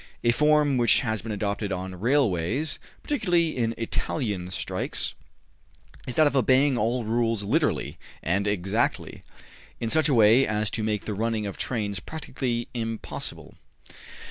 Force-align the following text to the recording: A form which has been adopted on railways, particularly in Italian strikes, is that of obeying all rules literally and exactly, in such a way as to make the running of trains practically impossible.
A 0.23 0.31
form 0.31 0.77
which 0.77 1.01
has 1.01 1.21
been 1.21 1.31
adopted 1.31 1.71
on 1.71 1.93
railways, 1.99 2.79
particularly 3.03 3.55
in 3.55 3.75
Italian 3.77 4.49
strikes, 4.49 5.13
is 6.07 6.15
that 6.15 6.25
of 6.25 6.35
obeying 6.35 6.75
all 6.75 7.03
rules 7.03 7.43
literally 7.43 7.99
and 8.23 8.47
exactly, 8.47 9.21
in 9.79 9.91
such 9.91 10.09
a 10.09 10.15
way 10.15 10.47
as 10.47 10.71
to 10.71 10.81
make 10.81 11.05
the 11.05 11.13
running 11.13 11.45
of 11.45 11.55
trains 11.59 11.99
practically 11.99 12.67
impossible. 12.73 13.53